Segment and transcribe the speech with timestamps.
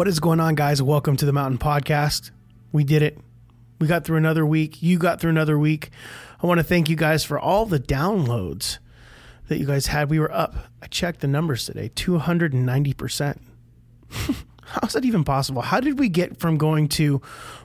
[0.00, 0.80] What is going on, guys?
[0.80, 2.30] Welcome to the Mountain Podcast.
[2.72, 3.18] We did it.
[3.78, 4.82] We got through another week.
[4.82, 5.90] You got through another week.
[6.42, 8.78] I want to thank you guys for all the downloads
[9.48, 10.08] that you guys had.
[10.08, 10.56] We were up.
[10.80, 13.40] I checked the numbers today 290%.
[14.62, 15.60] How is that even possible?
[15.60, 17.20] How did we get from going to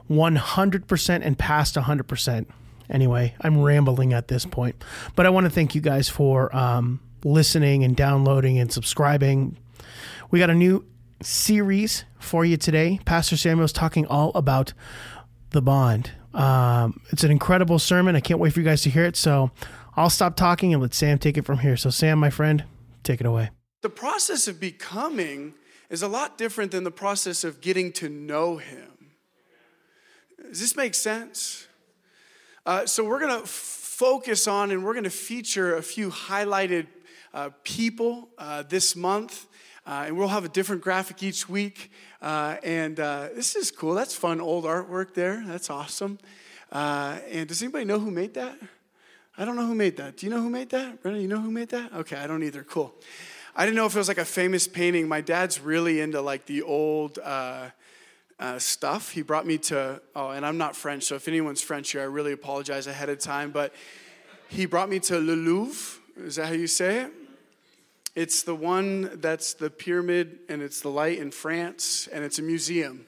[0.09, 2.45] 100% and past 100%?
[2.89, 4.83] Anyway, I'm rambling at this point,
[5.16, 9.58] but I want to thank you guys for um, listening and downloading and subscribing.
[10.31, 10.86] We got a new
[11.25, 12.99] series for you today.
[13.05, 14.73] Pastor Samuel's talking all about
[15.52, 16.11] the bond.
[16.33, 18.16] Um, it's an incredible sermon.
[18.16, 19.16] I can't wait for you guys to hear it.
[19.16, 19.52] So
[19.97, 21.77] I'll stop talking and let Sam take it from here.
[21.77, 22.66] So, Sam, my friend,
[23.03, 23.49] take it away.
[23.81, 25.53] The process of becoming
[25.89, 29.11] is a lot different than the process of getting to know Him.
[30.41, 31.67] Does this make sense?
[32.66, 36.88] Uh, so, we're going to focus on and we're going to feature a few highlighted
[37.33, 39.47] uh, people uh, this month.
[39.86, 41.91] Uh, and we'll have a different graphic each week.
[42.22, 43.94] Uh, and uh, this is cool.
[43.94, 45.44] That's fun old artwork there.
[45.45, 46.17] That's awesome.
[46.72, 48.58] Uh, and does anybody know who made that?
[49.38, 50.17] I don't know who made that.
[50.17, 51.03] Do you know who made that?
[51.03, 51.94] Brenda, you know who made that?
[51.94, 52.63] Okay, I don't either.
[52.63, 52.95] Cool.
[53.56, 55.08] I didn't know if it was like a famous painting.
[55.08, 57.69] My dad's really into like the old uh,
[58.39, 59.11] uh, stuff.
[59.11, 62.06] He brought me to, oh, and I'm not French, so if anyone's French here, I
[62.06, 63.52] really apologize ahead of time.
[63.52, 63.73] But
[64.47, 66.02] he brought me to Le Louvre.
[66.17, 67.11] Is that how you say it?
[68.16, 72.41] It's the one that's the pyramid and it's the light in France and it's a
[72.41, 73.05] museum.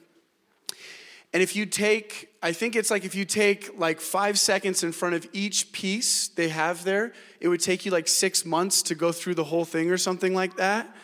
[1.32, 4.92] And if you take, I think it's like if you take like five seconds in
[4.92, 8.94] front of each piece they have there, it would take you like six months to
[8.94, 10.94] go through the whole thing or something like that.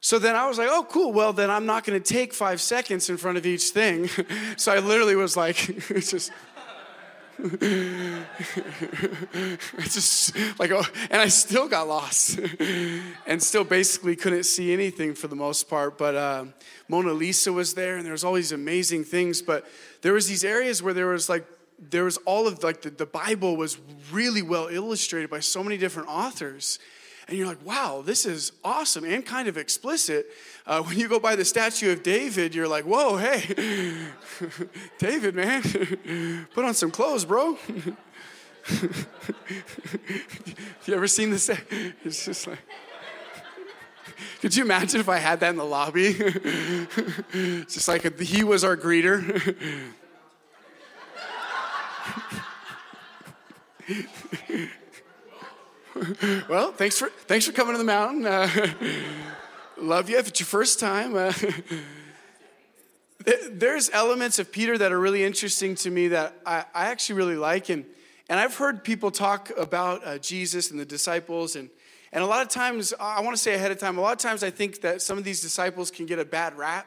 [0.00, 1.12] So then I was like, oh, cool.
[1.12, 4.10] Well, then I'm not going to take five seconds in front of each thing.
[4.56, 5.56] so I literally was like,
[5.88, 6.30] just.
[9.78, 12.38] it's just like, oh, and I still got lost
[13.26, 15.98] and still basically couldn't see anything for the most part.
[15.98, 16.44] But uh,
[16.88, 19.42] Mona Lisa was there and there was all these amazing things.
[19.42, 19.66] But
[20.02, 21.44] there was these areas where there was like,
[21.78, 23.78] there was all of like the, the Bible was
[24.12, 26.78] really well illustrated by so many different authors
[27.26, 30.26] and you're like, wow, this is awesome and kind of explicit.
[30.66, 34.08] Uh, when you go by the statue of David, you're like, whoa, hey,
[34.98, 35.62] David, man,
[36.54, 37.58] put on some clothes, bro.
[40.86, 41.50] you ever seen this?
[42.02, 42.60] It's just like,
[44.40, 46.16] could you imagine if I had that in the lobby?
[46.16, 49.92] it's just like a, he was our greeter.
[56.48, 58.24] well, thanks for thanks for coming to the mountain.
[58.24, 58.48] Uh,
[59.78, 61.16] love you if it's your first time.
[61.16, 61.32] Uh,
[63.50, 67.36] there's elements of Peter that are really interesting to me that I, I actually really
[67.36, 67.84] like, and
[68.28, 71.70] and I've heard people talk about uh, Jesus and the disciples, and
[72.12, 73.98] and a lot of times I want to say ahead of time.
[73.98, 76.56] A lot of times I think that some of these disciples can get a bad
[76.56, 76.86] rap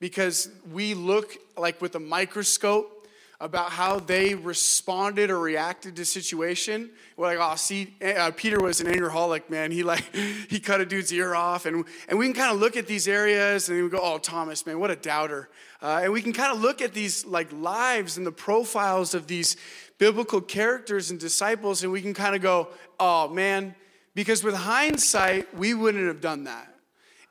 [0.00, 2.93] because we look like with a microscope
[3.40, 6.90] about how they responded or reacted to situation.
[7.16, 9.70] We're like, oh, see, uh, Peter was an angerholic, man.
[9.70, 10.04] He like
[10.48, 13.08] he cut a dude's ear off, and and we can kind of look at these
[13.08, 15.48] areas and we go, oh, Thomas, man, what a doubter.
[15.82, 19.26] Uh, and we can kind of look at these like lives and the profiles of
[19.26, 19.56] these
[19.98, 22.68] biblical characters and disciples, and we can kind of go,
[22.98, 23.74] oh man,
[24.14, 26.73] because with hindsight, we wouldn't have done that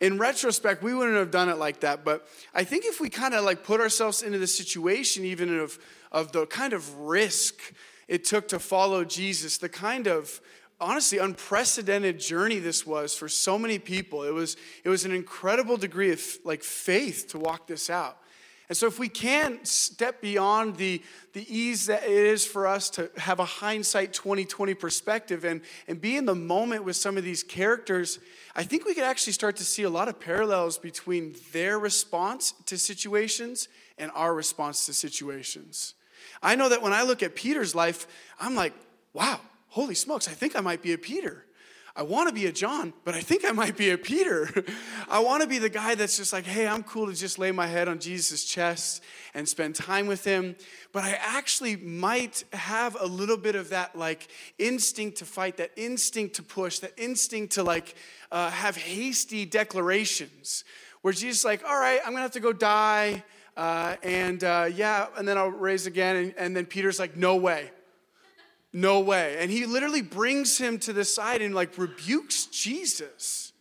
[0.04, 2.04] in retrospect, we wouldn't have done it like that.
[2.04, 5.80] But I think if we kind of like put ourselves into the situation, even of,
[6.12, 7.56] of the kind of risk
[8.10, 10.42] it took to follow Jesus, the kind of
[10.78, 14.24] honestly unprecedented journey this was for so many people.
[14.24, 18.18] It was, it was an incredible degree of like faith to walk this out.
[18.70, 21.02] And so, if we can step beyond the,
[21.34, 26.00] the ease that it is for us to have a hindsight 2020 perspective and, and
[26.00, 28.20] be in the moment with some of these characters,
[28.56, 32.54] I think we could actually start to see a lot of parallels between their response
[32.68, 33.68] to situations
[33.98, 35.96] and our response to situations.
[36.42, 38.08] I know that when I look at Peter's life,
[38.40, 38.74] I'm like,
[39.14, 41.46] wow, holy smokes, I think I might be a Peter.
[41.96, 44.50] I want to be a John, but I think I might be a Peter.
[45.10, 47.52] I want to be the guy that's just like, hey, I'm cool to just lay
[47.52, 49.04] my head on Jesus' chest
[49.36, 50.56] and spend time with him.
[50.92, 55.70] But I actually might have a little bit of that like instinct to fight, that
[55.76, 57.94] instinct to push, that instinct to like
[58.32, 60.64] uh, have hasty declarations
[61.04, 63.24] where Jesus is like, all right, I'm gonna have to go die.
[63.56, 66.16] Uh, and uh, yeah, and then I'll raise again.
[66.16, 67.70] And, and then Peter's like, no way.
[68.74, 69.38] No way.
[69.40, 73.54] And he literally brings him to the side and like rebukes Jesus.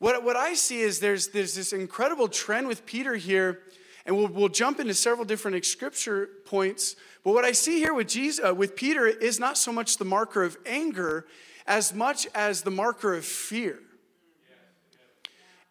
[0.00, 3.60] What, what I see is there's, there's this incredible trend with Peter here,
[4.04, 6.96] and we'll, we'll jump into several different scripture points.
[7.22, 10.04] But what I see here with, Jesus, uh, with Peter is not so much the
[10.04, 11.26] marker of anger
[11.66, 13.78] as much as the marker of fear.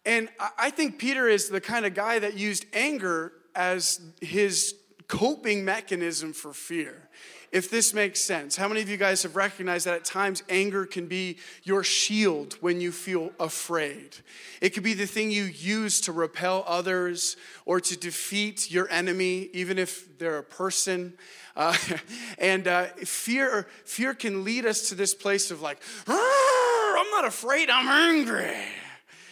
[0.06, 0.28] And
[0.58, 4.74] I think Peter is the kind of guy that used anger as his
[5.06, 7.08] coping mechanism for fear.
[7.54, 10.86] If this makes sense, how many of you guys have recognized that at times anger
[10.86, 14.16] can be your shield when you feel afraid?
[14.60, 19.50] It could be the thing you use to repel others or to defeat your enemy,
[19.52, 21.12] even if they're a person.
[21.54, 21.76] Uh,
[22.38, 27.70] and uh, fear, fear can lead us to this place of like, I'm not afraid,
[27.70, 28.52] I'm angry.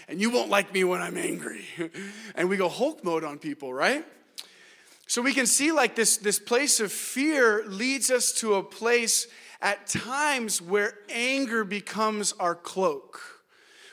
[0.07, 1.65] And you won't like me when I'm angry.
[2.37, 4.07] and we go Hulk mode on people, right?
[5.13, 9.27] So we can see like this, this place of fear leads us to a place
[9.61, 13.21] at times where anger becomes our cloak,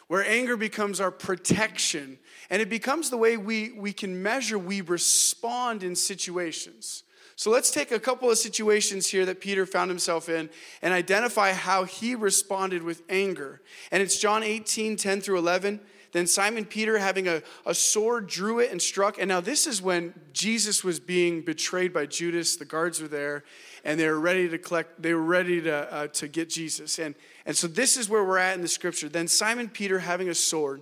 [0.07, 2.19] where anger becomes our protection,
[2.49, 7.03] and it becomes the way we, we can measure we respond in situations.
[7.35, 10.49] So let's take a couple of situations here that Peter found himself in
[10.81, 13.61] and identify how he responded with anger.
[13.91, 15.81] And it's John 18, 10 through 11.
[16.11, 19.19] Then Simon Peter, having a, a sword, drew it and struck.
[19.19, 22.55] And now this is when Jesus was being betrayed by Judas.
[22.55, 23.43] The guards were there,
[23.83, 25.01] and they were ready to collect.
[25.01, 26.97] They were ready to uh, to get Jesus.
[26.97, 27.15] And
[27.45, 29.09] and so this is where we're at in the scripture.
[29.09, 30.81] Then Simon Peter, having a sword,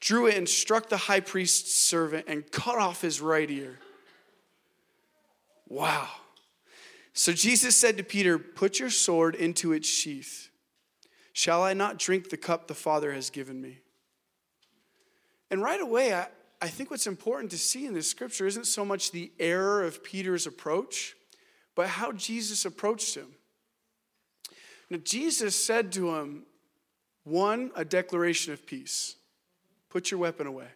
[0.00, 3.78] drew it and struck the high priest's servant and cut off his right ear.
[5.68, 6.08] Wow.
[7.12, 10.50] So Jesus said to Peter, Put your sword into its sheath.
[11.32, 13.78] Shall I not drink the cup the Father has given me?
[15.50, 16.28] And right away, I,
[16.60, 20.02] I think what's important to see in this scripture isn't so much the error of
[20.04, 21.16] Peter's approach,
[21.74, 23.28] but how Jesus approached him.
[24.90, 26.44] Now, Jesus said to him,
[27.24, 29.16] one, a declaration of peace.
[29.90, 30.68] Put your weapon away.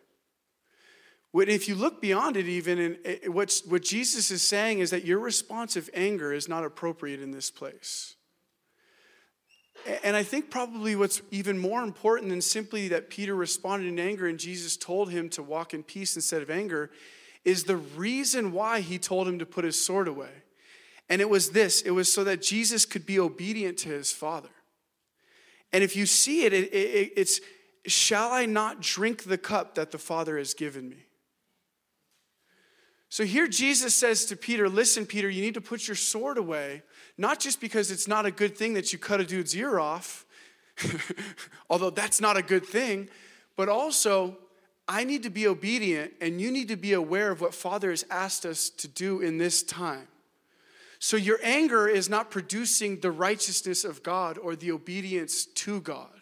[1.34, 5.76] If you look beyond it, even, and what Jesus is saying is that your response
[5.76, 8.16] of anger is not appropriate in this place.
[10.04, 14.26] And I think probably what's even more important than simply that Peter responded in anger
[14.26, 16.90] and Jesus told him to walk in peace instead of anger
[17.44, 20.30] is the reason why he told him to put his sword away.
[21.08, 24.48] And it was this it was so that Jesus could be obedient to his Father.
[25.72, 27.40] And if you see it, it, it it's,
[27.86, 31.06] shall I not drink the cup that the Father has given me?
[33.12, 36.82] So here Jesus says to Peter, Listen, Peter, you need to put your sword away,
[37.18, 40.24] not just because it's not a good thing that you cut a dude's ear off,
[41.68, 43.10] although that's not a good thing,
[43.54, 44.38] but also
[44.88, 48.02] I need to be obedient and you need to be aware of what Father has
[48.10, 50.08] asked us to do in this time.
[50.98, 56.21] So your anger is not producing the righteousness of God or the obedience to God.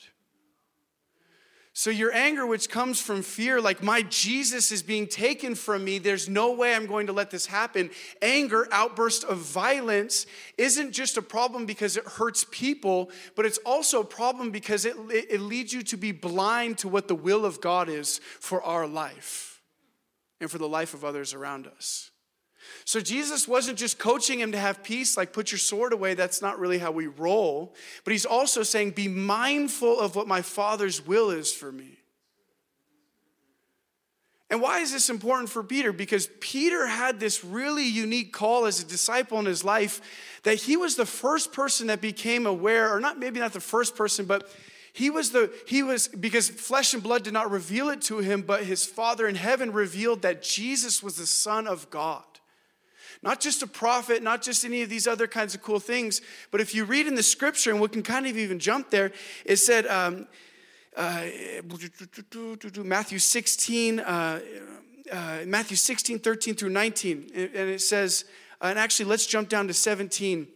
[1.81, 5.97] So, your anger, which comes from fear, like my Jesus is being taken from me,
[5.99, 7.88] there's no way I'm going to let this happen.
[8.21, 10.27] Anger, outburst of violence,
[10.59, 14.94] isn't just a problem because it hurts people, but it's also a problem because it,
[15.09, 18.87] it leads you to be blind to what the will of God is for our
[18.87, 19.62] life
[20.38, 22.10] and for the life of others around us.
[22.85, 26.15] So Jesus wasn't just coaching him to have peace, like put your sword away.
[26.15, 27.75] That's not really how we roll.
[28.05, 31.99] But he's also saying, be mindful of what my Father's will is for me.
[34.50, 35.93] And why is this important for Peter?
[35.93, 40.00] Because Peter had this really unique call as a disciple in his life
[40.43, 43.95] that he was the first person that became aware, or not maybe not the first
[43.95, 44.50] person, but
[44.93, 48.43] he was the, he was, because flesh and blood did not reveal it to him,
[48.43, 52.25] but his Father in heaven revealed that Jesus was the Son of God.
[53.23, 56.61] Not just a prophet, not just any of these other kinds of cool things, but
[56.61, 59.12] if you read in the scripture, and we can kind of even jump there,
[59.45, 60.27] it said, um,
[60.97, 61.27] uh,
[62.77, 64.41] Matthew 16, uh,
[65.12, 68.25] uh, Matthew 16, 13 through 19, and it says,
[68.61, 70.47] and actually let's jump down to 17.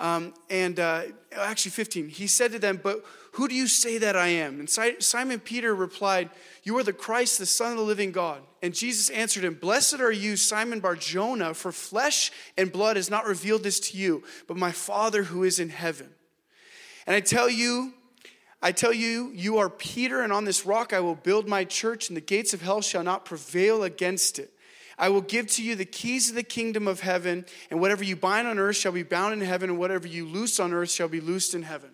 [0.00, 1.02] Um, and uh,
[1.36, 2.08] actually 15.
[2.08, 3.04] He said to them, But
[3.38, 4.58] who do you say that I am?
[4.58, 6.28] And Simon Peter replied,
[6.64, 8.42] You are the Christ, the Son of the living God.
[8.64, 13.26] And Jesus answered him, Blessed are you, Simon Barjona, for flesh and blood has not
[13.26, 16.08] revealed this to you, but my Father who is in heaven.
[17.06, 17.94] And I tell you,
[18.60, 22.08] I tell you, you are Peter, and on this rock I will build my church,
[22.08, 24.50] and the gates of hell shall not prevail against it.
[24.98, 28.16] I will give to you the keys of the kingdom of heaven, and whatever you
[28.16, 31.06] bind on earth shall be bound in heaven, and whatever you loose on earth shall
[31.06, 31.90] be loosed in heaven.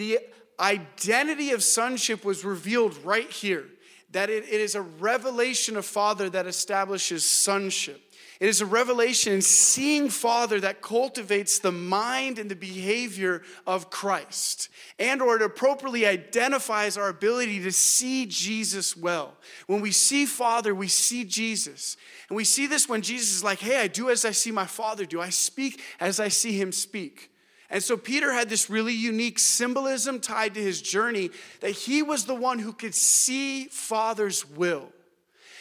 [0.00, 0.18] The
[0.58, 3.66] identity of sonship was revealed right here
[4.12, 8.00] that it, it is a revelation of Father that establishes sonship.
[8.40, 13.90] It is a revelation in seeing Father that cultivates the mind and the behavior of
[13.90, 14.70] Christ.
[14.98, 19.34] And or it appropriately identifies our ability to see Jesus well.
[19.66, 21.98] When we see Father, we see Jesus.
[22.30, 24.64] And we see this when Jesus is like, hey, I do as I see my
[24.64, 25.20] Father do.
[25.20, 27.29] I speak as I see him speak.
[27.70, 32.24] And so Peter had this really unique symbolism tied to his journey that he was
[32.24, 34.92] the one who could see Father's will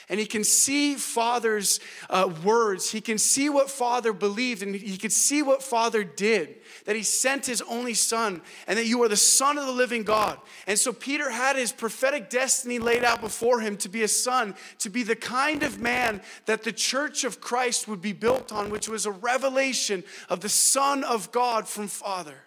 [0.10, 2.92] and he can see Father's uh, words.
[2.92, 7.04] He can see what Father believed, and he can see what Father did that he
[7.04, 10.39] sent his only Son, and that you are the Son of the living God.
[10.66, 14.56] And so Peter had his prophetic destiny laid out before him to be a son,
[14.80, 18.70] to be the kind of man that the church of Christ would be built on,
[18.70, 22.38] which was a revelation of the Son of God from Father.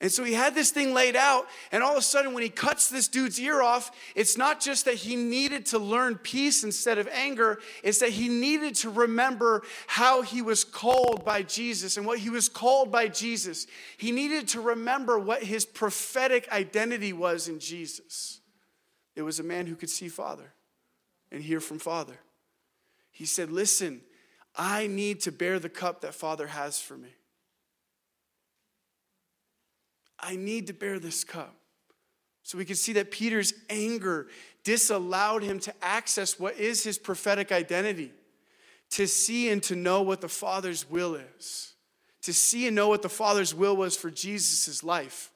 [0.00, 2.48] And so he had this thing laid out, and all of a sudden, when he
[2.48, 6.98] cuts this dude's ear off, it's not just that he needed to learn peace instead
[6.98, 12.04] of anger, it's that he needed to remember how he was called by Jesus and
[12.04, 13.66] what he was called by Jesus.
[13.96, 18.40] He needed to remember what his prophetic identity was in Jesus.
[19.14, 20.52] It was a man who could see Father
[21.30, 22.18] and hear from Father.
[23.10, 24.00] He said, Listen,
[24.56, 27.14] I need to bear the cup that Father has for me.
[30.24, 31.54] I need to bear this cup.
[32.42, 34.26] So we can see that Peter's anger
[34.64, 38.12] disallowed him to access what is his prophetic identity,
[38.90, 41.74] to see and to know what the Father's will is,
[42.22, 45.30] to see and know what the Father's will was for Jesus' life.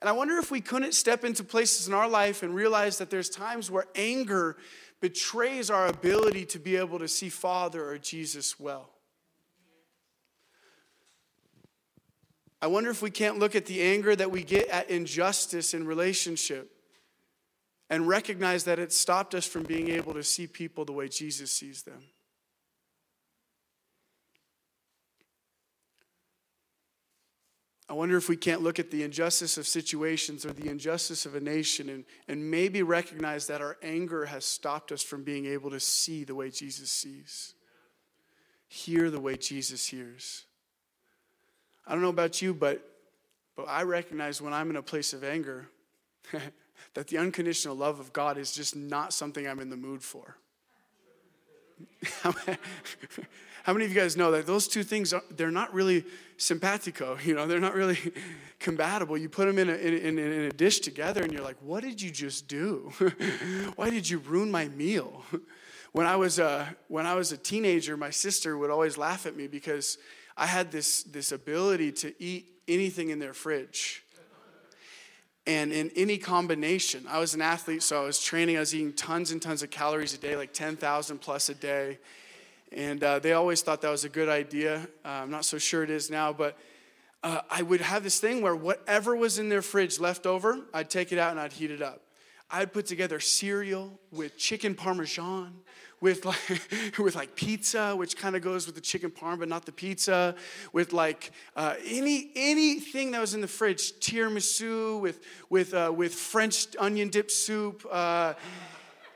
[0.00, 3.10] And I wonder if we couldn't step into places in our life and realize that
[3.10, 4.56] there's times where anger
[5.00, 8.90] betrays our ability to be able to see Father or Jesus well.
[12.60, 15.86] I wonder if we can't look at the anger that we get at injustice in
[15.86, 16.70] relationship
[17.90, 21.52] and recognize that it stopped us from being able to see people the way Jesus
[21.52, 22.02] sees them.
[27.88, 31.36] I wonder if we can't look at the injustice of situations or the injustice of
[31.36, 35.70] a nation and, and maybe recognize that our anger has stopped us from being able
[35.70, 37.54] to see the way Jesus sees,
[38.66, 40.45] hear the way Jesus hears.
[41.86, 42.82] I don't know about you, but,
[43.56, 45.68] but I recognize when I'm in a place of anger
[46.94, 50.36] that the unconditional love of God is just not something I'm in the mood for.
[53.62, 56.04] How many of you guys know that those two things are, they're not really
[56.36, 57.98] simpatico, you know, they're not really
[58.60, 59.18] compatible.
[59.18, 61.82] You put them in a, in, in, in a dish together and you're like, what
[61.82, 62.92] did you just do?
[63.74, 65.24] Why did you ruin my meal?
[65.92, 69.36] When I was a, when I was a teenager, my sister would always laugh at
[69.36, 69.98] me because
[70.36, 74.02] I had this, this ability to eat anything in their fridge.
[75.46, 78.92] And in any combination, I was an athlete, so I was training, I was eating
[78.92, 81.98] tons and tons of calories a day, like 10,000 plus a day.
[82.72, 84.88] And uh, they always thought that was a good idea.
[85.04, 86.58] Uh, I'm not so sure it is now, but
[87.22, 90.90] uh, I would have this thing where whatever was in their fridge left over, I'd
[90.90, 92.02] take it out and I'd heat it up.
[92.50, 95.52] I'd put together cereal with chicken parmesan,
[96.00, 99.64] with like, with like pizza, which kind of goes with the chicken parm, but not
[99.66, 100.36] the pizza.
[100.72, 106.14] With like uh, any anything that was in the fridge, tiramisu with with uh, with
[106.14, 107.84] French onion dip soup.
[107.90, 108.34] Uh,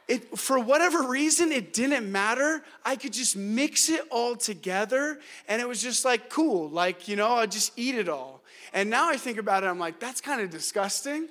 [0.09, 2.65] it, for whatever reason, it didn't matter.
[2.85, 6.69] I could just mix it all together, and it was just like cool.
[6.69, 8.43] Like you know, I just eat it all.
[8.73, 11.29] And now I think about it, I'm like, that's kind of disgusting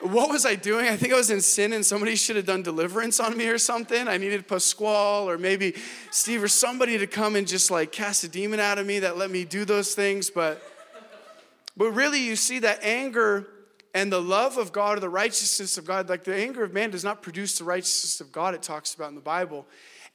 [0.00, 0.86] what was I doing?
[0.86, 3.58] I think I was in sin and somebody should have done deliverance on me or
[3.58, 4.08] something.
[4.08, 5.74] I needed Pasquale or maybe
[6.10, 9.18] Steve or somebody to come and just like cast a demon out of me that
[9.18, 10.30] let me do those things.
[10.30, 10.62] But,
[11.76, 13.46] but really, you see that anger
[13.92, 16.90] and the love of God or the righteousness of God, like the anger of man
[16.90, 19.66] does not produce the righteousness of God, it talks about in the Bible.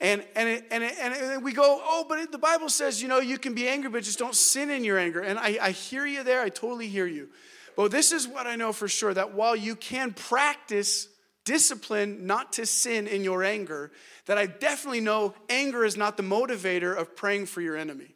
[0.01, 3.19] And, and, it, and, it, and we go, oh, but the Bible says, you know,
[3.19, 5.21] you can be angry, but just don't sin in your anger.
[5.21, 6.41] And I, I hear you there.
[6.41, 7.29] I totally hear you.
[7.75, 11.09] But this is what I know for sure that while you can practice
[11.43, 13.91] discipline not to sin in your anger,
[14.25, 18.15] that I definitely know anger is not the motivator of praying for your enemy.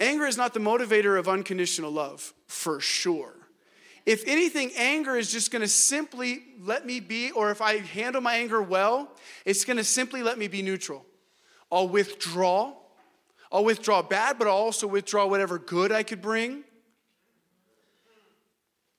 [0.00, 3.32] Anger is not the motivator of unconditional love, for sure.
[4.04, 8.34] If anything, anger is just gonna simply let me be, or if I handle my
[8.36, 9.10] anger well,
[9.44, 11.06] it's gonna simply let me be neutral.
[11.70, 12.74] I'll withdraw.
[13.50, 16.64] I'll withdraw bad, but I'll also withdraw whatever good I could bring.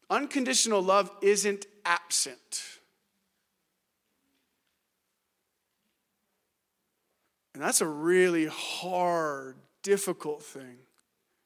[0.10, 2.62] Unconditional love isn't absent.
[7.54, 10.78] And that's a really hard, difficult thing.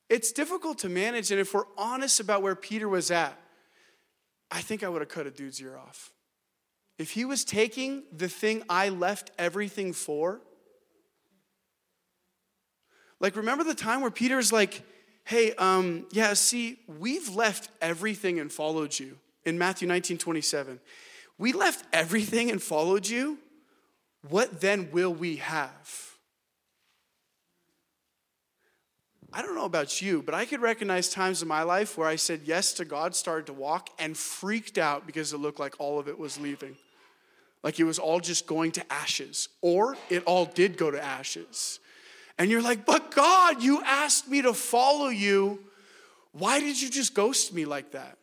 [0.10, 3.40] It's difficult to manage, and if we're honest about where Peter was at,
[4.50, 6.12] I think I would have cut a dude's ear off.
[6.98, 10.42] If he was taking the thing I left everything for,
[13.20, 14.82] like, remember the time where Peter's like,
[15.30, 20.80] hey, um, yeah, see, we've left everything and followed you in Matthew 19 27.
[21.38, 23.38] We left everything and followed you.
[24.28, 26.16] What then will we have?
[29.32, 32.16] I don't know about you, but I could recognize times in my life where I
[32.16, 36.00] said yes to God, started to walk, and freaked out because it looked like all
[36.00, 36.76] of it was leaving.
[37.62, 41.80] Like it was all just going to ashes, or it all did go to ashes.
[42.40, 45.60] And you're like, but God, you asked me to follow you.
[46.32, 48.18] Why did you just ghost me like that?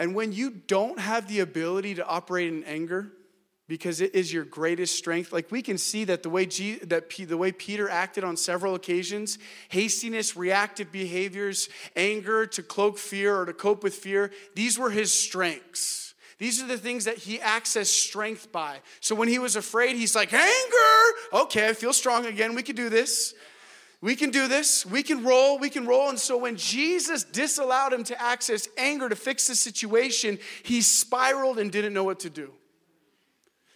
[0.00, 3.12] And when you don't have the ability to operate in anger,
[3.68, 5.30] because it is your greatest strength.
[5.30, 6.46] Like we can see that the way
[6.84, 9.38] that P, the way Peter acted on several occasions,
[9.68, 15.12] hastiness, reactive behaviors, anger to cloak fear or to cope with fear, these were his
[15.12, 16.07] strengths.
[16.38, 18.78] These are the things that he accessed strength by.
[19.00, 21.18] So when he was afraid, he's like, anger.
[21.32, 22.54] Okay, I feel strong again.
[22.54, 23.34] We can do this.
[24.00, 24.86] We can do this.
[24.86, 25.58] We can roll.
[25.58, 26.08] We can roll.
[26.08, 31.58] And so when Jesus disallowed him to access anger to fix the situation, he spiraled
[31.58, 32.52] and didn't know what to do.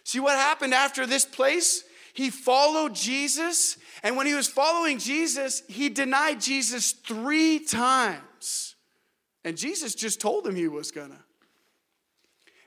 [0.05, 1.83] See what happened after this place?
[2.13, 3.77] He followed Jesus.
[4.03, 8.75] And when he was following Jesus, he denied Jesus three times.
[9.43, 11.22] And Jesus just told him he was gonna.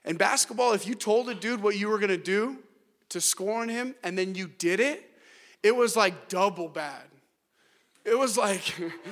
[0.07, 2.59] In basketball, if you told a dude what you were gonna do
[3.09, 5.11] to score on him and then you did it,
[5.63, 7.03] it was like double bad.
[8.05, 8.63] It was like,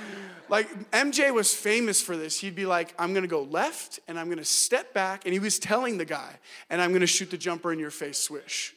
[0.48, 2.38] like MJ was famous for this.
[2.38, 5.24] He'd be like, I'm gonna go left and I'm gonna step back.
[5.24, 6.38] And he was telling the guy,
[6.70, 8.72] and I'm gonna shoot the jumper in your face, swish.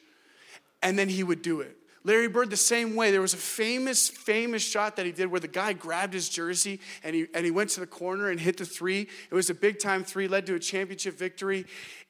[0.82, 1.77] And then he would do it.
[2.08, 3.10] Larry Bird, the same way.
[3.10, 6.80] There was a famous, famous shot that he did where the guy grabbed his jersey
[7.04, 9.08] and he, and he went to the corner and hit the three.
[9.30, 11.66] It was a big time three, led to a championship victory.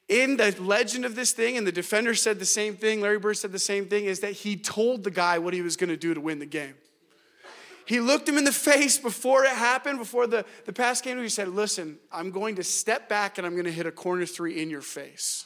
[0.07, 3.35] In the legend of this thing, and the defender said the same thing, Larry Bird
[3.35, 6.13] said the same thing, is that he told the guy what he was gonna do
[6.13, 6.75] to win the game.
[7.85, 11.23] He looked him in the face before it happened, before the, the pass came to.
[11.23, 14.25] He said, Listen, I'm going to step back and I'm going to hit a corner
[14.25, 15.45] three in your face.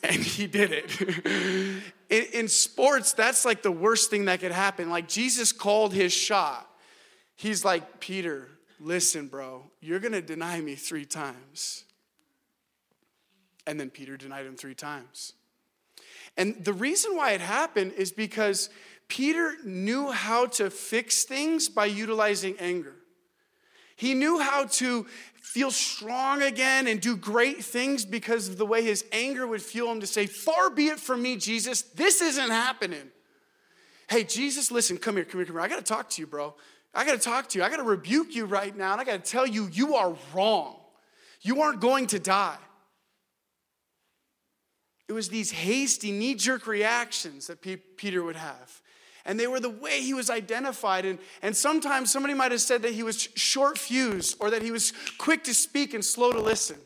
[0.08, 0.98] And he did it.
[2.08, 4.88] in, in sports, that's like the worst thing that could happen.
[4.88, 6.66] Like Jesus called his shot.
[7.36, 11.84] He's like, Peter, listen, bro, you're going to deny me three times.
[13.66, 15.34] And then Peter denied him three times.
[16.36, 18.70] And the reason why it happened is because
[19.08, 22.94] Peter knew how to fix things by utilizing anger.
[24.00, 25.04] He knew how to
[25.42, 29.92] feel strong again and do great things because of the way his anger would fuel
[29.92, 33.10] him to say, Far be it from me, Jesus, this isn't happening.
[34.08, 35.60] Hey, Jesus, listen, come here, come here, come here.
[35.60, 36.54] I gotta talk to you, bro.
[36.94, 37.64] I gotta talk to you.
[37.64, 40.76] I gotta rebuke you right now, and I gotta tell you, you are wrong.
[41.42, 42.56] You aren't going to die.
[45.10, 48.80] It was these hasty, knee jerk reactions that Peter would have
[49.24, 51.04] and they were the way he was identified.
[51.04, 54.70] And, and sometimes somebody might have said that he was short fused or that he
[54.70, 56.76] was quick to speak and slow to listen.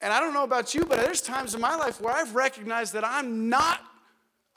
[0.00, 2.94] And I don't know about you, but there's times in my life where I've recognized
[2.94, 3.80] that I'm not,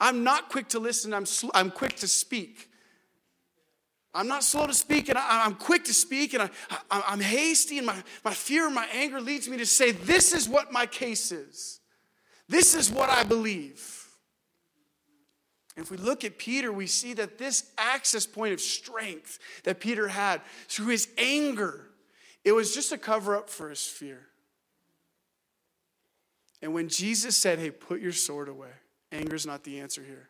[0.00, 2.68] I'm not quick to listen, I'm, sl- I'm quick to speak.
[4.12, 6.50] I'm not slow to speak, and I, am quick to speak, and I,
[6.90, 10.32] I, am hasty, and my, my fear and my anger leads me to say, This
[10.32, 11.80] is what my case is.
[12.48, 13.95] This is what I believe.
[15.76, 20.08] If we look at Peter, we see that this access point of strength that Peter
[20.08, 21.86] had through his anger,
[22.44, 24.26] it was just a cover up for his fear.
[26.62, 28.70] And when Jesus said, Hey, put your sword away,
[29.12, 30.28] anger is not the answer here.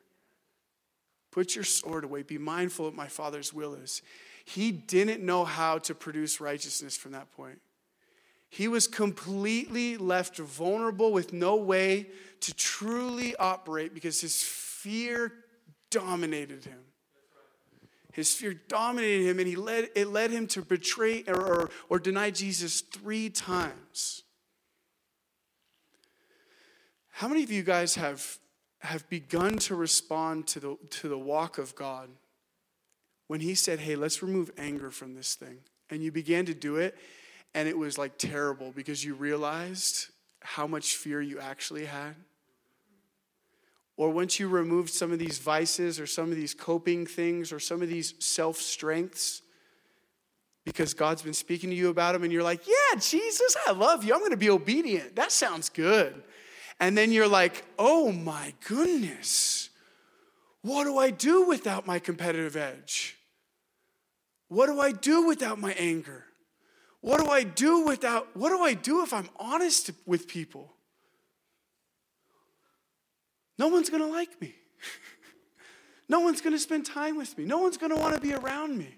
[1.30, 2.22] Put your sword away.
[2.22, 4.02] Be mindful of my Father's will is.
[4.44, 7.60] He didn't know how to produce righteousness from that point.
[8.48, 12.06] He was completely left vulnerable with no way
[12.40, 14.40] to truly operate because his
[14.86, 15.32] fear
[15.90, 16.78] dominated him.
[18.12, 21.98] His fear dominated him, and he led, it led him to betray or, or, or
[21.98, 24.22] deny Jesus three times.
[27.10, 28.38] How many of you guys have,
[28.78, 32.08] have begun to respond to the, to the walk of God
[33.26, 35.58] when He said, Hey, let's remove anger from this thing?
[35.90, 36.96] And you began to do it,
[37.54, 40.10] and it was like terrible because you realized
[40.42, 42.14] how much fear you actually had?
[43.96, 47.58] Or once you removed some of these vices or some of these coping things or
[47.58, 49.42] some of these self strengths,
[50.64, 54.04] because God's been speaking to you about them, and you're like, Yeah, Jesus, I love
[54.04, 54.12] you.
[54.12, 55.16] I'm going to be obedient.
[55.16, 56.22] That sounds good.
[56.78, 59.70] And then you're like, Oh my goodness,
[60.60, 63.16] what do I do without my competitive edge?
[64.48, 66.24] What do I do without my anger?
[67.00, 70.75] What do I do without, what do I do if I'm honest with people?
[73.58, 74.54] No one's gonna like me.
[76.08, 77.44] no one's gonna spend time with me.
[77.44, 78.94] No one's gonna wanna be around me.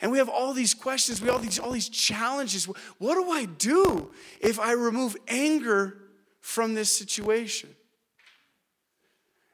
[0.00, 2.66] And we have all these questions, we have all these, all these challenges.
[2.98, 5.98] What do I do if I remove anger
[6.40, 7.74] from this situation?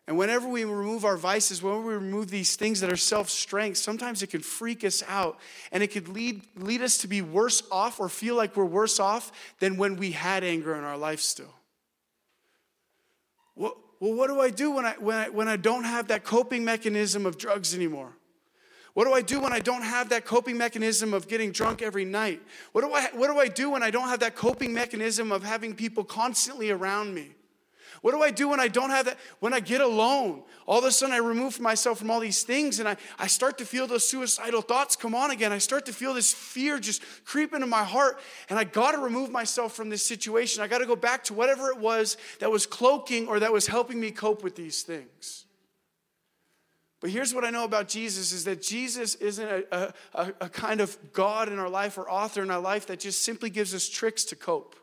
[0.07, 3.79] And whenever we remove our vices, whenever we remove these things that are self strength,
[3.79, 5.39] sometimes it can freak us out
[5.73, 9.01] and it could lead, lead us to be worse off or feel like we're worse
[9.01, 11.55] off than when we had anger in our life still.
[13.57, 16.25] Well, well what do I do when I, when, I, when I don't have that
[16.25, 18.13] coping mechanism of drugs anymore?
[18.93, 22.05] What do I do when I don't have that coping mechanism of getting drunk every
[22.05, 22.43] night?
[22.73, 25.43] What do I, what do, I do when I don't have that coping mechanism of
[25.43, 27.35] having people constantly around me?
[28.05, 29.17] What do I do when I don't have that?
[29.41, 32.79] When I get alone, all of a sudden I remove myself from all these things
[32.79, 35.53] and I, I start to feel those suicidal thoughts come on again.
[35.53, 38.21] I start to feel this fear just creep into my heart.
[38.51, 40.63] And I got to remove myself from this situation.
[40.63, 43.69] I got to go back to whatever it was that was cloaking or that was
[43.69, 45.47] helping me cope with these things.
[47.01, 50.83] But here's what I know about Jesus is that Jesus isn't a, a, a, kind
[50.83, 53.89] of God in our life or author in our life that just simply gives us
[53.89, 54.77] tricks to cope.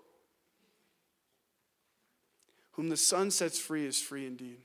[2.71, 4.59] Whom the Son sets free is free indeed.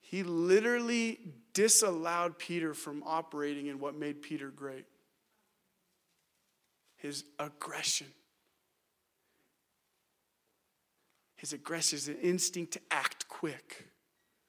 [0.00, 1.18] He literally
[1.52, 4.86] disallowed Peter from operating in what made Peter great
[6.96, 8.06] his aggression.
[11.36, 13.88] His aggression is an instinct to act quick.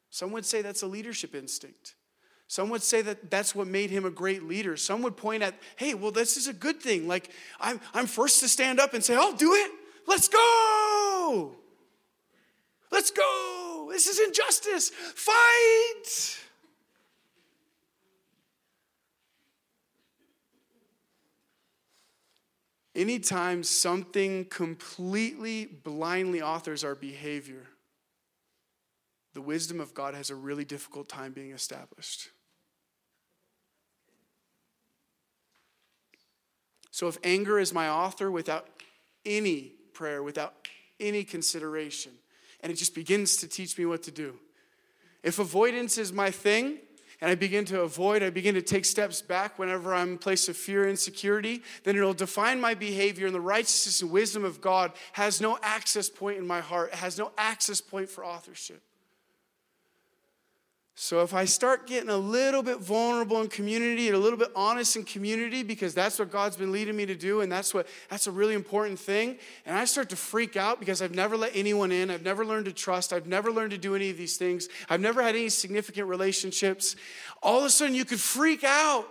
[0.10, 1.96] Some would say that's a leadership instinct.
[2.48, 4.78] Some would say that that's what made him a great leader.
[4.78, 7.08] Some would point at, hey, well, this is a good thing.
[7.08, 9.72] Like, I'm, I'm first to stand up and say, I'll do it.
[10.08, 11.52] Let's go.
[12.92, 13.90] Let's go.
[13.92, 14.90] This is injustice.
[14.90, 16.38] Fight.
[22.96, 27.68] Anytime something completely blindly authors our behavior,
[29.34, 32.30] the wisdom of God has a really difficult time being established.
[36.90, 38.68] So, if anger is my author without
[39.24, 40.54] any prayer without
[41.00, 42.12] any consideration.
[42.62, 44.36] And it just begins to teach me what to do.
[45.24, 46.78] If avoidance is my thing,
[47.20, 50.20] and I begin to avoid, I begin to take steps back whenever I'm in a
[50.20, 54.46] place of fear, and insecurity, then it'll define my behavior, and the righteousness and wisdom
[54.46, 58.24] of God has no access point in my heart, it has no access point for
[58.24, 58.82] authorship.
[61.00, 64.52] So if I start getting a little bit vulnerable in community and a little bit
[64.56, 67.88] honest in community because that's what God's been leading me to do and that's what
[68.10, 71.52] that's a really important thing and I start to freak out because I've never let
[71.56, 74.38] anyone in, I've never learned to trust, I've never learned to do any of these
[74.38, 74.70] things.
[74.90, 76.96] I've never had any significant relationships.
[77.44, 79.08] All of a sudden you could freak out.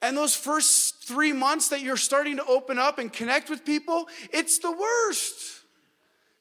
[0.00, 4.08] And those first 3 months that you're starting to open up and connect with people,
[4.32, 5.57] it's the worst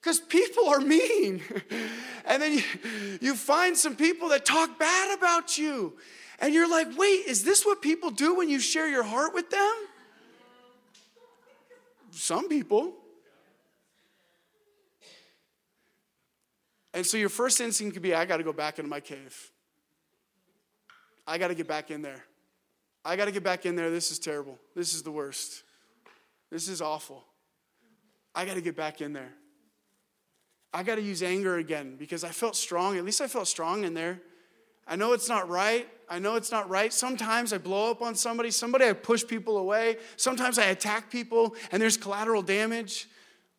[0.02, 1.42] because people are mean.
[2.26, 2.64] and then you,
[3.22, 5.98] you find some people that talk bad about you.
[6.40, 9.50] And you're like, wait, is this what people do when you share your heart with
[9.50, 9.74] them?
[12.12, 12.94] Some people.
[16.94, 19.52] And so your first instinct could be, I got to go back into my cave.
[21.28, 22.24] I got to get back in there.
[23.04, 23.90] I got to get back in there.
[23.90, 24.58] This is terrible.
[24.76, 25.64] This is the worst.
[26.50, 27.24] This is awful.
[28.34, 29.34] I got to get back in there.
[30.74, 32.98] I got to use anger again because I felt strong.
[32.98, 34.22] At least I felt strong in there.
[34.88, 35.88] I know it's not right.
[36.10, 36.94] I know it's not right.
[36.94, 38.52] Sometimes I blow up on somebody.
[38.52, 39.98] Somebody I push people away.
[40.16, 43.08] Sometimes I attack people and there's collateral damage.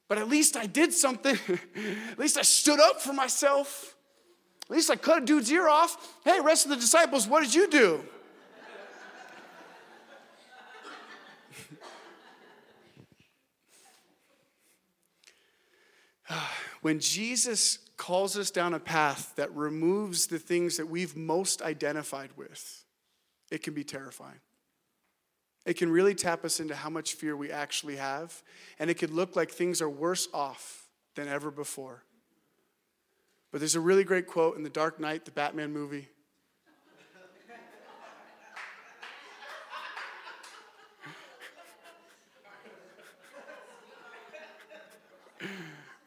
[0.08, 1.38] But at least I did something.
[2.12, 3.94] at least I stood up for myself.
[4.70, 6.18] At least I cut a dude's ear off.
[6.24, 8.04] Hey, rest of the disciples, what did you do?
[16.80, 22.30] When Jesus calls us down a path that removes the things that we've most identified
[22.36, 22.84] with,
[23.50, 24.40] it can be terrifying.
[25.66, 28.42] It can really tap us into how much fear we actually have,
[28.78, 32.04] and it could look like things are worse off than ever before.
[33.50, 36.08] But there's a really great quote in The Dark Knight, the Batman movie.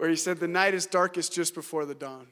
[0.01, 2.25] Where he said, The night is darkest just before the dawn.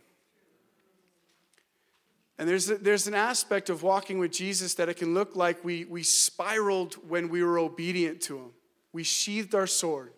[2.40, 5.64] And there's, a, there's an aspect of walking with Jesus that it can look like
[5.64, 8.52] we, we spiraled when we were obedient to him.
[8.92, 10.14] We sheathed our sword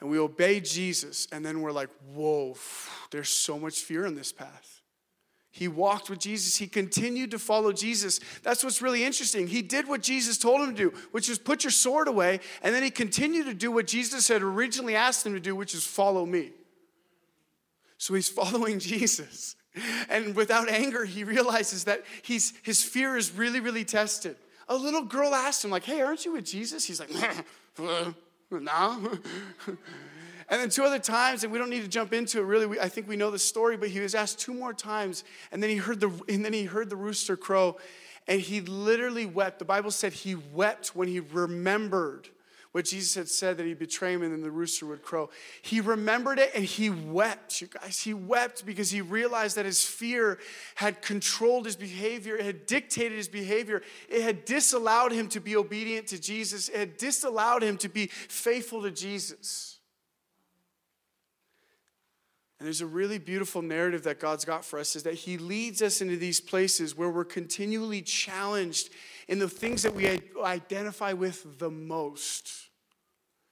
[0.00, 2.56] and we obeyed Jesus, and then we're like, whoa,
[3.12, 4.77] there's so much fear in this path.
[5.58, 6.56] He walked with Jesus.
[6.56, 8.20] He continued to follow Jesus.
[8.44, 9.48] That's what's really interesting.
[9.48, 12.38] He did what Jesus told him to do, which is put your sword away.
[12.62, 15.74] And then he continued to do what Jesus had originally asked him to do, which
[15.74, 16.52] is follow me.
[17.96, 19.56] So he's following Jesus.
[20.08, 24.36] And without anger, he realizes that he's, his fear is really, really tested.
[24.68, 26.84] A little girl asked him, like, hey, aren't you with Jesus?
[26.84, 27.10] He's like,
[28.50, 29.18] no.
[30.50, 32.66] And then two other times, and we don't need to jump into it really.
[32.66, 35.62] We, I think we know the story, but he was asked two more times, and
[35.62, 37.76] then he heard the and then he heard the rooster crow,
[38.26, 39.58] and he literally wept.
[39.58, 42.28] The Bible said he wept when he remembered
[42.72, 45.30] what Jesus had said that he'd betray him and then the rooster would crow.
[45.62, 48.00] He remembered it and he wept, you guys.
[48.00, 50.38] He wept because he realized that his fear
[50.74, 55.56] had controlled his behavior, it had dictated his behavior, it had disallowed him to be
[55.56, 59.77] obedient to Jesus, it had disallowed him to be faithful to Jesus.
[62.58, 65.80] And there's a really beautiful narrative that God's got for us is that He leads
[65.80, 68.90] us into these places where we're continually challenged
[69.28, 72.52] in the things that we identify with the most.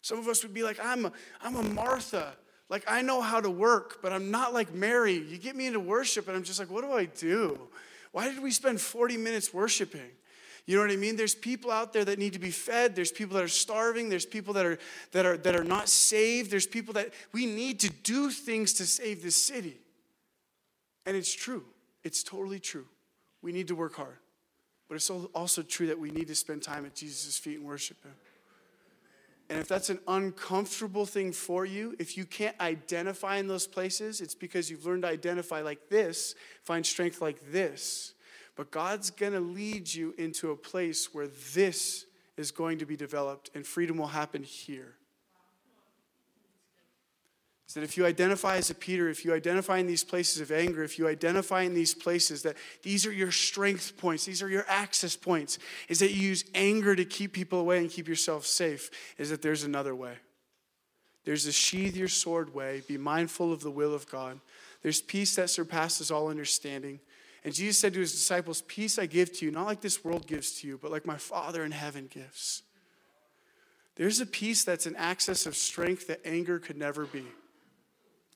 [0.02, 2.36] Some of us would be like, I'm a, I'm a Martha.
[2.68, 5.14] Like, I know how to work, but I'm not like Mary.
[5.14, 7.68] You get me into worship, and I'm just like, what do I do?
[8.10, 10.10] Why did we spend 40 minutes worshiping?
[10.66, 11.14] You know what I mean?
[11.14, 12.96] There's people out there that need to be fed.
[12.96, 14.08] There's people that are starving.
[14.08, 14.78] There's people that are
[15.12, 16.50] that are that are not saved.
[16.50, 19.78] There's people that we need to do things to save this city.
[21.06, 21.64] And it's true.
[22.02, 22.86] It's totally true.
[23.42, 24.18] We need to work hard.
[24.88, 28.02] But it's also true that we need to spend time at Jesus' feet and worship
[28.04, 28.14] him.
[29.48, 34.20] And if that's an uncomfortable thing for you, if you can't identify in those places,
[34.20, 38.14] it's because you've learned to identify like this, find strength like this.
[38.56, 42.96] But God's going to lead you into a place where this is going to be
[42.96, 44.94] developed and freedom will happen here.
[47.68, 50.52] Is that if you identify as a Peter, if you identify in these places of
[50.52, 54.48] anger, if you identify in these places that these are your strength points, these are
[54.48, 58.46] your access points, is that you use anger to keep people away and keep yourself
[58.46, 60.14] safe, is that there's another way.
[61.24, 64.38] There's a sheathe your sword way, be mindful of the will of God.
[64.82, 67.00] There's peace that surpasses all understanding.
[67.46, 70.26] And Jesus said to his disciples, Peace I give to you, not like this world
[70.26, 72.64] gives to you, but like my Father in heaven gives.
[73.94, 77.24] There's a peace that's an access of strength that anger could never be.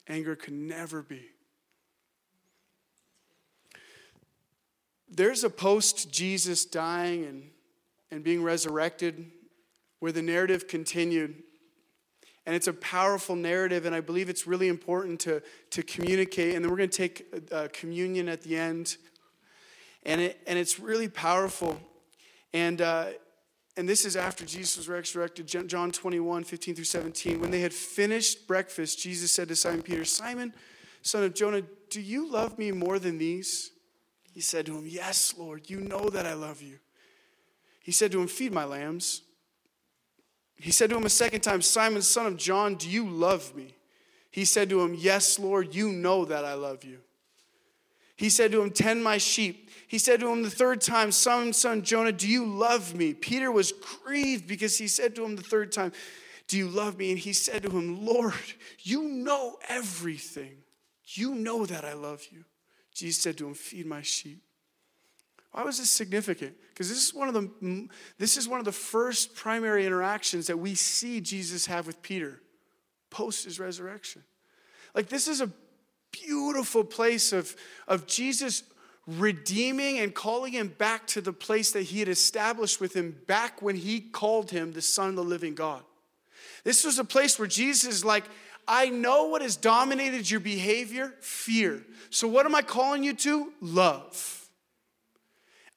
[0.07, 1.23] Anger could never be.
[5.09, 7.51] There's a post Jesus dying and,
[8.13, 9.29] and being resurrected
[9.99, 11.43] where the narrative continued
[12.47, 16.55] and it's a powerful narrative, and I believe it's really important to, to communicate.
[16.55, 18.97] And then we're going to take uh, communion at the end.
[20.05, 21.79] And, it, and it's really powerful.
[22.55, 23.09] And, uh,
[23.77, 27.41] and this is after Jesus was resurrected, John 21, 15 through 17.
[27.41, 30.55] When they had finished breakfast, Jesus said to Simon Peter, Simon,
[31.03, 33.71] son of Jonah, do you love me more than these?
[34.33, 36.79] He said to him, Yes, Lord, you know that I love you.
[37.83, 39.23] He said to him, Feed my lambs.
[40.61, 43.75] He said to him a second time, Simon, son of John, do you love me?
[44.31, 46.99] He said to him, Yes, Lord, you know that I love you.
[48.17, 49.71] He said to him, Tend my sheep.
[49.89, 53.15] He said to him the third time, Son, son, Jonah, do you love me?
[53.15, 55.93] Peter was grieved because he said to him the third time,
[56.47, 57.11] Do you love me?
[57.11, 58.35] And he said to him, Lord,
[58.81, 60.59] you know everything.
[61.07, 62.45] You know that I love you.
[62.95, 64.43] Jesus said to him, Feed my sheep.
[65.53, 66.55] Why was this significant?
[66.69, 70.59] Because this is one of the this is one of the first primary interactions that
[70.59, 72.41] we see Jesus have with Peter
[73.11, 74.23] post his resurrection.
[74.95, 75.51] Like this is a
[76.13, 77.55] beautiful place of,
[77.89, 78.63] of Jesus
[79.07, 83.61] redeeming and calling him back to the place that he had established with him back
[83.63, 85.83] when he called him the Son of the living God.
[86.65, 88.25] This was a place where Jesus is like,
[88.69, 91.85] I know what has dominated your behavior fear.
[92.11, 93.53] So, what am I calling you to?
[93.61, 94.40] Love.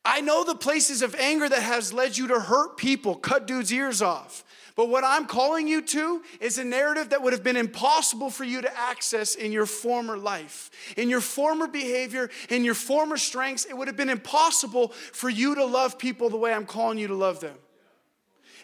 [0.05, 3.71] I know the places of anger that has led you to hurt people, cut dudes'
[3.71, 4.43] ears off.
[4.75, 8.43] But what I'm calling you to is a narrative that would have been impossible for
[8.43, 10.71] you to access in your former life.
[10.97, 15.55] In your former behavior, in your former strengths, it would have been impossible for you
[15.55, 17.55] to love people the way I'm calling you to love them.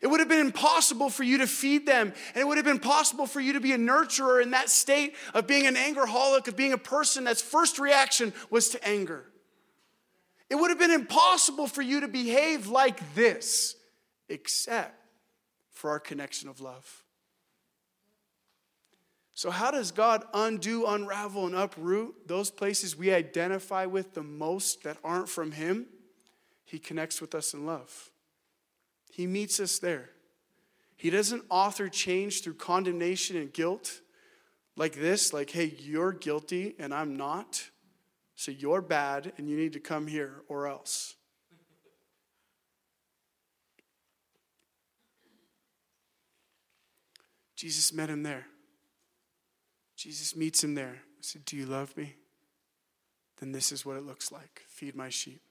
[0.01, 2.13] It would have been impossible for you to feed them.
[2.33, 5.15] And it would have been possible for you to be a nurturer in that state
[5.33, 9.25] of being an angerholic, of being a person that's first reaction was to anger.
[10.49, 13.75] It would have been impossible for you to behave like this,
[14.27, 14.95] except
[15.71, 17.03] for our connection of love.
[19.33, 24.83] So, how does God undo, unravel, and uproot those places we identify with the most
[24.83, 25.85] that aren't from Him?
[26.65, 28.11] He connects with us in love.
[29.11, 30.09] He meets us there.
[30.97, 34.01] He doesn't author change through condemnation and guilt
[34.75, 37.69] like this, like, hey, you're guilty and I'm not.
[38.39, 41.15] So you're bad and you need to come here or else.
[47.57, 48.45] Jesus met him there.
[49.97, 50.99] Jesus meets him there.
[51.01, 52.15] I said, Do you love me?
[53.41, 55.41] Then this is what it looks like feed my sheep.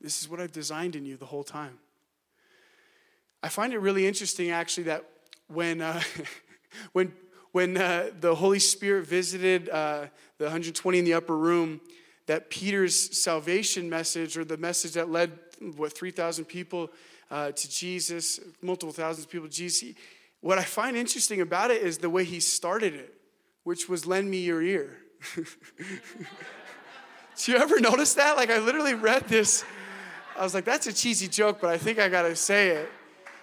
[0.00, 1.80] This is what I've designed in you the whole time.
[3.42, 5.04] I find it really interesting, actually, that
[5.48, 6.00] when, uh,
[6.94, 7.12] when,
[7.52, 10.06] when uh, the Holy Spirit visited uh,
[10.38, 11.80] the 120 in the upper room,
[12.26, 15.32] that Peter's salvation message, or the message that led,
[15.76, 16.90] what, 3,000 people
[17.30, 19.94] uh, to Jesus, multiple thousands of people to Jesus,
[20.40, 23.14] what I find interesting about it is the way he started it,
[23.64, 24.98] which was lend me your ear.
[25.36, 25.44] Do
[27.52, 28.36] you ever notice that?
[28.36, 29.64] Like, I literally read this.
[30.36, 32.90] I was like, that's a cheesy joke, but I think I gotta say it.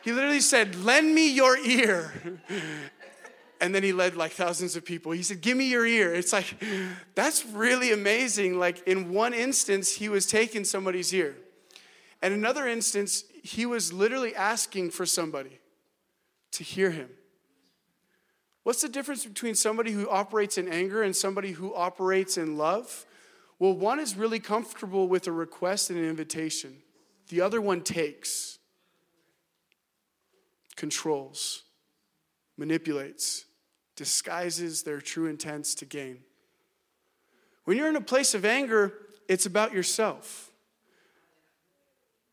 [0.01, 2.41] He literally said, Lend me your ear.
[3.61, 5.11] And then he led like thousands of people.
[5.11, 6.13] He said, Give me your ear.
[6.13, 6.55] It's like,
[7.15, 8.57] that's really amazing.
[8.57, 11.35] Like, in one instance, he was taking somebody's ear.
[12.21, 15.59] And another instance, he was literally asking for somebody
[16.51, 17.09] to hear him.
[18.63, 23.05] What's the difference between somebody who operates in anger and somebody who operates in love?
[23.57, 26.77] Well, one is really comfortable with a request and an invitation,
[27.29, 28.57] the other one takes,
[30.75, 31.63] controls,
[32.57, 33.45] manipulates,
[33.99, 36.19] disguises their true intents to gain.
[37.65, 38.93] When you're in a place of anger,
[39.27, 40.49] it's about yourself.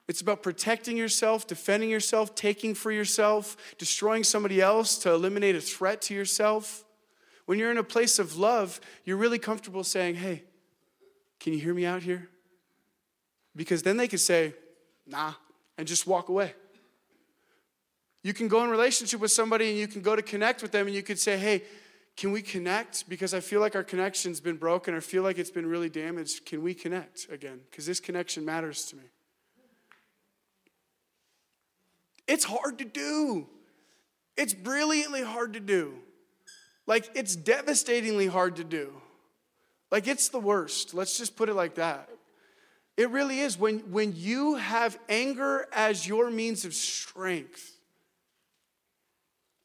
[0.07, 5.61] It's about protecting yourself, defending yourself, taking for yourself, destroying somebody else to eliminate a
[5.61, 6.85] threat to yourself.
[7.47, 10.45] When you're in a place of love, you're really comfortable saying, Hey,
[11.41, 12.29] can you hear me out here?
[13.57, 14.55] Because then they could say,
[15.05, 15.33] Nah,
[15.77, 16.55] and just walk away.
[18.27, 20.89] You can go in relationship with somebody and you can go to connect with them
[20.89, 21.63] and you could say, Hey,
[22.17, 23.09] can we connect?
[23.09, 24.95] Because I feel like our connection's been broken.
[24.95, 26.45] or feel like it's been really damaged.
[26.45, 27.61] Can we connect again?
[27.71, 29.05] Because this connection matters to me.
[32.27, 33.47] It's hard to do.
[34.37, 35.95] It's brilliantly hard to do.
[36.85, 38.93] Like, it's devastatingly hard to do.
[39.93, 40.95] Like, it's the worst.
[40.95, 42.11] Let's just put it like that.
[42.97, 43.57] It really is.
[43.57, 47.76] When, when you have anger as your means of strength,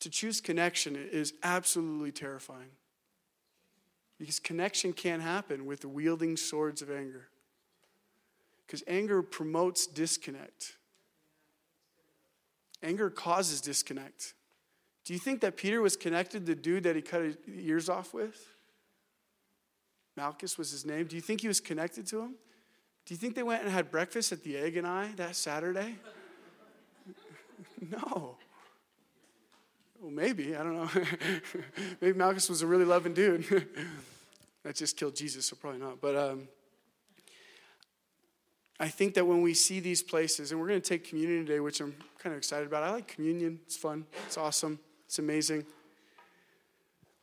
[0.01, 2.71] to choose connection is absolutely terrifying.
[4.19, 7.29] Because connection can't happen with the wielding swords of anger.
[8.65, 10.77] Because anger promotes disconnect.
[12.83, 14.33] Anger causes disconnect.
[15.05, 17.89] Do you think that Peter was connected to the dude that he cut his ears
[17.89, 18.47] off with?
[20.17, 21.05] Malchus was his name.
[21.05, 22.35] Do you think he was connected to him?
[23.05, 25.95] Do you think they went and had breakfast at the Egg and I that Saturday?
[27.91, 28.37] no.
[30.01, 30.55] Well, maybe.
[30.55, 30.89] I don't know.
[32.01, 33.45] maybe Malchus was a really loving dude.
[34.63, 36.01] that just killed Jesus, so probably not.
[36.01, 36.47] But um,
[38.79, 41.59] I think that when we see these places, and we're going to take communion today,
[41.59, 42.81] which I'm kind of excited about.
[42.81, 45.67] I like communion, it's fun, it's awesome, it's amazing.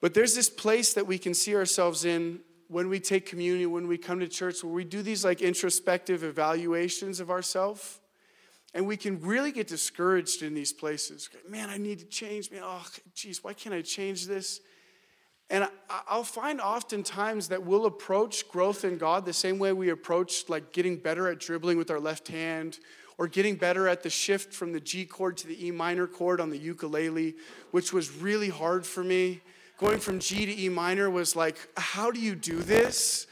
[0.01, 2.39] But there's this place that we can see ourselves in
[2.69, 6.23] when we take communion, when we come to church, where we do these like introspective
[6.23, 7.99] evaluations of ourselves.
[8.75, 11.31] And we can really get discouraged in these places.
[11.49, 12.51] Man, I need to change.
[12.51, 14.61] Man, oh, geez, why can't I change this?
[15.51, 15.67] And
[16.07, 20.73] I'll find oftentimes that we'll approach growth in God the same way we approach like
[20.73, 22.79] getting better at dribbling with our left hand
[23.17, 26.41] or getting better at the shift from the G chord to the E minor chord
[26.41, 27.35] on the ukulele,
[27.71, 29.41] which was really hard for me.
[29.79, 33.27] Going from G to E minor was like, how do you do this?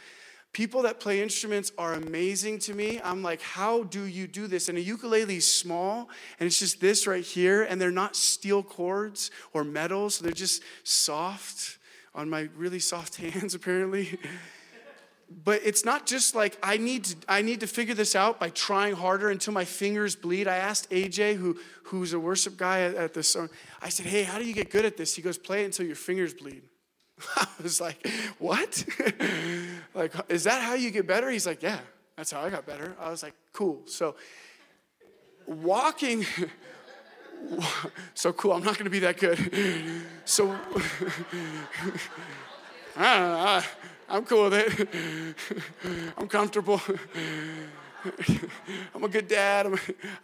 [0.57, 2.99] People that play instruments are amazing to me.
[3.05, 4.71] I'm like, how do you do this?
[4.71, 6.09] And a ukulele is small,
[6.41, 10.33] and it's just this right here, and they're not steel chords or metal, so they're
[10.33, 11.77] just soft
[12.15, 14.19] on my really soft hands, apparently.
[15.45, 18.49] but it's not just like I need to I need to figure this out by
[18.49, 20.49] trying harder until my fingers bleed.
[20.49, 23.51] I asked AJ, who who's a worship guy at, at the song,
[23.83, 25.17] I said, Hey, how do you get good at this?
[25.17, 26.63] He goes, Play it until your fingers bleed.
[27.37, 28.07] I was like,
[28.39, 28.85] what?
[29.95, 31.31] like, is that how you get better?
[31.31, 31.79] He's like, yeah,
[32.17, 32.95] that's how I got better.
[33.01, 33.83] I was like, cool.
[33.87, 34.17] So,
[35.47, 36.27] walking,
[38.15, 38.53] so cool.
[38.53, 39.39] I'm not going to be that good.
[40.25, 40.57] So,
[42.97, 43.63] I don't know.
[44.09, 45.35] I'm cool with it.
[46.17, 46.81] I'm comfortable.
[48.95, 49.67] I'm a good dad.
[49.67, 49.75] I'm,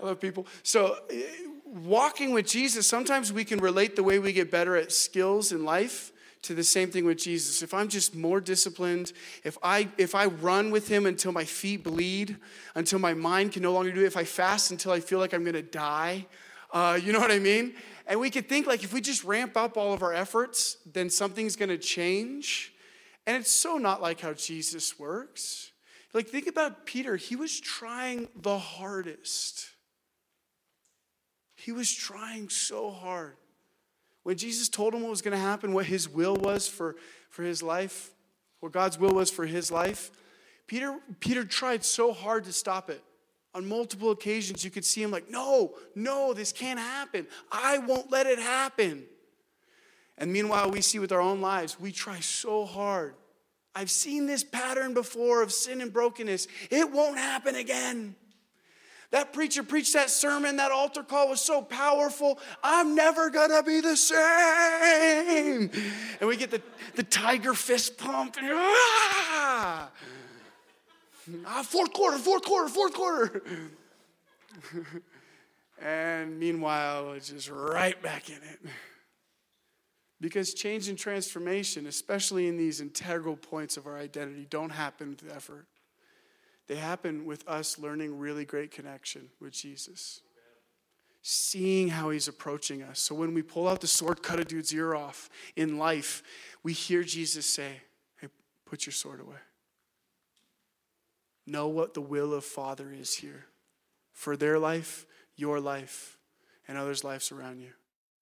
[0.01, 0.47] I love people.
[0.63, 0.99] So,
[1.67, 5.65] walking with Jesus, sometimes we can relate the way we get better at skills in
[5.65, 6.12] life
[6.43, 7.63] to the same thing with Jesus.
[7.63, 9.13] If I'm just more disciplined,
[9.45, 12.37] if I if I run with him until my feet bleed,
[12.75, 15.33] until my mind can no longer do it, if I fast until I feel like
[15.33, 16.27] I'm gonna die,
[16.73, 17.75] uh, you know what I mean?
[18.07, 21.11] And we could think like if we just ramp up all of our efforts, then
[21.11, 22.75] something's gonna change.
[23.27, 25.71] And it's so not like how Jesus works.
[26.13, 29.69] Like think about Peter, he was trying the hardest.
[31.55, 33.37] He was trying so hard.
[34.23, 36.97] When Jesus told him what was going to happen, what his will was for,
[37.29, 38.11] for his life,
[38.61, 40.11] what God's will was for his life,
[40.67, 43.03] Peter, Peter tried so hard to stop it.
[43.55, 47.27] On multiple occasions, you could see him like, no, no, this can't happen.
[47.51, 49.05] I won't let it happen.
[50.17, 53.15] And meanwhile, we see with our own lives, we try so hard.
[53.75, 56.47] I've seen this pattern before of sin and brokenness.
[56.71, 58.15] It won't happen again.
[59.13, 62.39] That preacher preached that sermon, that altar call was so powerful.
[62.65, 65.71] I'm never gonna be the same.
[66.19, 66.63] And we get the,
[66.95, 68.37] the tiger fist pump.
[68.39, 69.91] And, ah!
[71.47, 73.43] ah, fourth quarter, fourth quarter, fourth quarter.
[75.83, 78.61] and meanwhile, it's just right back in it.
[80.23, 85.37] Because change and transformation, especially in these integral points of our identity, don't happen with
[85.37, 85.67] effort.
[86.69, 90.21] They happen with us learning really great connection with Jesus.
[91.23, 92.99] Seeing how he's approaching us.
[92.99, 96.23] So when we pull out the sword, cut a dude's ear off in life,
[96.63, 97.83] we hear Jesus say,
[98.21, 98.29] Hey,
[98.67, 99.37] put your sword away.
[101.47, 103.47] Know what the will of Father is here
[104.13, 105.07] for their life,
[105.37, 106.19] your life,
[106.69, 107.71] and others' lives around you.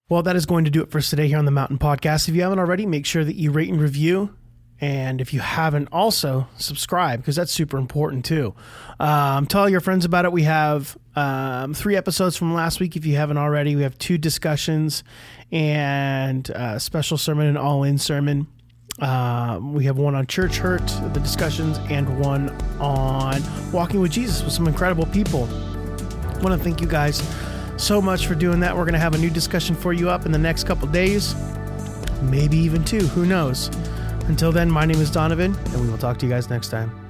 [0.09, 2.27] Well, that is going to do it for us today here on the Mountain Podcast.
[2.27, 4.35] If you haven't already, make sure that you rate and review.
[4.81, 8.55] And if you haven't, also subscribe because that's super important too.
[8.99, 10.31] Um, tell your friends about it.
[10.31, 12.95] We have um, three episodes from last week.
[12.95, 15.03] If you haven't already, we have two discussions
[15.51, 18.47] and a special sermon, and all in sermon.
[18.99, 24.43] Um, we have one on church hurt, the discussions, and one on walking with Jesus
[24.43, 25.43] with some incredible people.
[25.45, 27.21] I want to thank you guys
[27.77, 28.75] so much for doing that.
[28.75, 31.35] We're going to have a new discussion for you up in the next couple days,
[32.23, 33.07] maybe even two.
[33.07, 33.69] Who knows?
[34.27, 37.00] Until then, my name is Donovan, and we will talk to you guys next time.